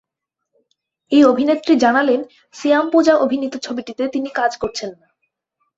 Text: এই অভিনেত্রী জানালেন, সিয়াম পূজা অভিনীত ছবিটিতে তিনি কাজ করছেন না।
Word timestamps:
এই 1.11 1.23
অভিনেত্রী 1.23 1.73
জানালেন, 1.75 2.21
সিয়াম 2.55 2.85
পূজা 2.93 3.13
অভিনীত 3.15 3.53
ছবিটিতে 3.57 4.03
তিনি 4.07 4.29
কাজ 4.35 4.51
করছেন 4.57 4.89
না। 4.99 5.07